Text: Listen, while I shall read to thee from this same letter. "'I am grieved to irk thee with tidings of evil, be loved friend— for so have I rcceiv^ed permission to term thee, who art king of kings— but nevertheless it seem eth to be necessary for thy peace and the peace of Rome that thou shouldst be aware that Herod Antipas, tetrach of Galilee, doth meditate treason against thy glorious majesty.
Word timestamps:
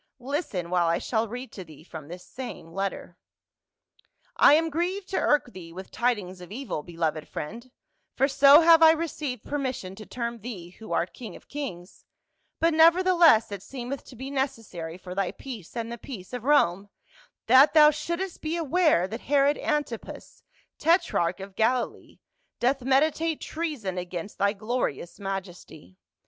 Listen, 0.17 0.71
while 0.71 0.87
I 0.87 0.97
shall 0.97 1.27
read 1.27 1.51
to 1.51 1.63
thee 1.63 1.83
from 1.83 2.07
this 2.07 2.25
same 2.25 2.71
letter. 2.73 3.17
"'I 4.35 4.55
am 4.55 4.71
grieved 4.71 5.07
to 5.09 5.19
irk 5.19 5.53
thee 5.53 5.71
with 5.71 5.91
tidings 5.91 6.41
of 6.41 6.51
evil, 6.51 6.81
be 6.81 6.97
loved 6.97 7.27
friend— 7.27 7.69
for 8.17 8.27
so 8.27 8.61
have 8.61 8.81
I 8.81 8.95
rcceiv^ed 8.95 9.43
permission 9.43 9.93
to 9.93 10.07
term 10.07 10.39
thee, 10.39 10.71
who 10.71 10.91
art 10.91 11.13
king 11.13 11.35
of 11.35 11.47
kings— 11.47 12.03
but 12.59 12.73
nevertheless 12.73 13.51
it 13.51 13.61
seem 13.61 13.93
eth 13.93 14.03
to 14.05 14.15
be 14.15 14.31
necessary 14.31 14.97
for 14.97 15.13
thy 15.13 15.31
peace 15.31 15.77
and 15.77 15.91
the 15.91 15.99
peace 15.99 16.33
of 16.33 16.45
Rome 16.45 16.89
that 17.45 17.75
thou 17.75 17.91
shouldst 17.91 18.41
be 18.41 18.57
aware 18.57 19.07
that 19.07 19.21
Herod 19.21 19.59
Antipas, 19.59 20.41
tetrach 20.79 21.39
of 21.39 21.55
Galilee, 21.55 22.17
doth 22.59 22.81
meditate 22.81 23.39
treason 23.39 23.99
against 23.99 24.39
thy 24.39 24.53
glorious 24.53 25.19
majesty. 25.19 25.99